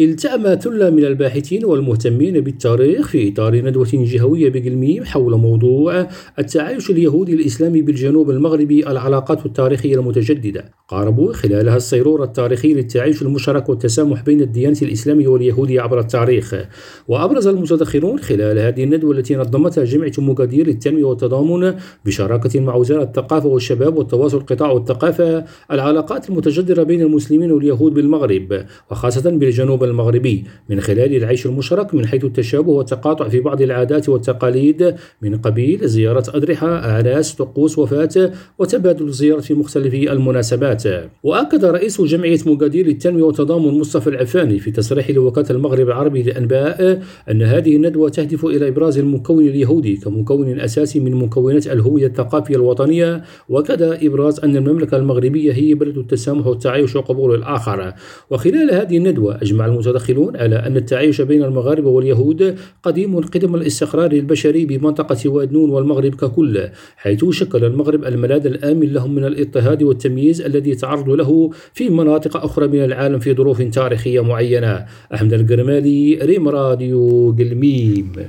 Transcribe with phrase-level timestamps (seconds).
[0.00, 6.06] التأم ثلة من الباحثين والمهتمين بالتاريخ في إطار ندوة جهوية بقلميم حول موضوع
[6.38, 10.64] التعايش اليهودي الإسلامي بالجنوب المغربي العلاقات التاريخية المتجددة.
[10.88, 16.54] قاربوا خلالها الصيرور التاريخي للتعايش المشترك والتسامح بين الديانة الإسلامية واليهودية عبر التاريخ.
[17.08, 21.74] وأبرز المتدخلون خلال هذه الندوة التي نظمتها جمعية مقادير للتنمية والتضامن
[22.04, 29.30] بشراكة مع وزارة الثقافة والشباب والتواصل القطاع والثقافة العلاقات المتجدرة بين المسلمين واليهود بالمغرب وخاصة
[29.30, 30.44] بالجنوب المغربي.
[30.68, 36.24] من خلال العيش المشترك من حيث التشابه والتقاطع في بعض العادات والتقاليد من قبيل زيارة
[36.28, 40.82] أضرحة أعراس طقوس وفاة وتبادل الزيارات في مختلف المناسبات.
[41.22, 47.42] وأكد رئيس جمعية مقادير للتنمية والتضامن مصطفى العفاني في تصريح لوكالة المغرب العربي للأنباء أن
[47.42, 53.22] هذه الندوة تهدف إلى إبراز المكون اليهودي كمكون أساسي من مكونات الهوية الثقافية الوطنية.
[53.48, 57.94] وكذا إبراز أن المملكة المغربية هي بلد التسامح والتعايش وقبول الآخر.
[58.30, 64.66] وخلال هذه الندوة أجمع المتدخلون على أن التعايش بين المغاربة واليهود قديم قدم الاستقرار البشري
[64.66, 70.74] بمنطقة واد نون والمغرب ككل حيث شكل المغرب الملاذ الآمن لهم من الاضطهاد والتمييز الذي
[70.74, 74.86] تعرضوا له في مناطق أخرى من العالم في ظروف تاريخية معينة.
[75.14, 78.28] أحمد القرمالي ريم راديو قلميم.